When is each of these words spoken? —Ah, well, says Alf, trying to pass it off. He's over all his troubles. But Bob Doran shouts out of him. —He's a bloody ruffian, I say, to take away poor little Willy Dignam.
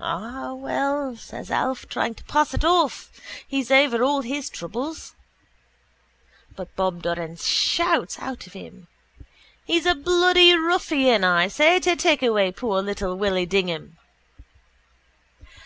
—Ah, 0.00 0.54
well, 0.54 1.14
says 1.14 1.50
Alf, 1.50 1.86
trying 1.90 2.14
to 2.14 2.24
pass 2.24 2.54
it 2.54 2.64
off. 2.64 3.12
He's 3.46 3.70
over 3.70 4.02
all 4.02 4.22
his 4.22 4.48
troubles. 4.48 5.14
But 6.56 6.74
Bob 6.74 7.02
Doran 7.02 7.36
shouts 7.36 8.18
out 8.18 8.46
of 8.46 8.54
him. 8.54 8.88
—He's 9.66 9.84
a 9.84 9.94
bloody 9.94 10.56
ruffian, 10.56 11.22
I 11.22 11.48
say, 11.48 11.80
to 11.80 11.96
take 11.96 12.22
away 12.22 12.50
poor 12.50 12.80
little 12.80 13.14
Willy 13.18 13.44
Dignam. 13.44 13.98